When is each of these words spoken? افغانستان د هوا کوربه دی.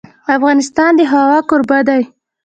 افغانستان 0.35 0.91
د 0.95 1.01
هوا 1.11 1.39
کوربه 1.49 1.79
دی. 1.87 2.01